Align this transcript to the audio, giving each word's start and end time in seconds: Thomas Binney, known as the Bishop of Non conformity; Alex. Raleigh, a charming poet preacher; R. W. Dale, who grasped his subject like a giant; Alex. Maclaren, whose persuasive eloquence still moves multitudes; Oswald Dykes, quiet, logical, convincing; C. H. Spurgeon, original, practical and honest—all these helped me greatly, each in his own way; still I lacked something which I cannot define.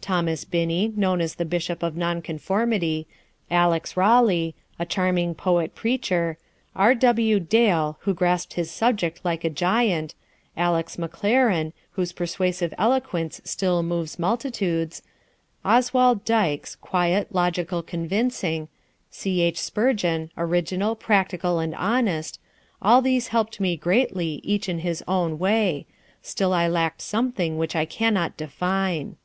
Thomas 0.00 0.46
Binney, 0.46 0.90
known 0.96 1.20
as 1.20 1.34
the 1.34 1.44
Bishop 1.44 1.82
of 1.82 1.98
Non 1.98 2.22
conformity; 2.22 3.06
Alex. 3.50 3.94
Raleigh, 3.94 4.54
a 4.78 4.86
charming 4.86 5.34
poet 5.34 5.74
preacher; 5.74 6.38
R. 6.74 6.94
W. 6.94 7.38
Dale, 7.38 7.98
who 8.00 8.14
grasped 8.14 8.54
his 8.54 8.70
subject 8.70 9.20
like 9.22 9.44
a 9.44 9.50
giant; 9.50 10.14
Alex. 10.56 10.96
Maclaren, 10.96 11.74
whose 11.90 12.12
persuasive 12.14 12.72
eloquence 12.78 13.42
still 13.44 13.82
moves 13.82 14.18
multitudes; 14.18 15.02
Oswald 15.62 16.24
Dykes, 16.24 16.76
quiet, 16.76 17.34
logical, 17.34 17.82
convincing; 17.82 18.68
C. 19.10 19.42
H. 19.42 19.58
Spurgeon, 19.60 20.30
original, 20.38 20.94
practical 20.96 21.58
and 21.58 21.74
honest—all 21.74 23.02
these 23.02 23.28
helped 23.28 23.60
me 23.60 23.76
greatly, 23.76 24.40
each 24.42 24.70
in 24.70 24.78
his 24.78 25.04
own 25.06 25.38
way; 25.38 25.84
still 26.22 26.54
I 26.54 26.66
lacked 26.66 27.02
something 27.02 27.58
which 27.58 27.76
I 27.76 27.84
cannot 27.84 28.38
define. 28.38 29.16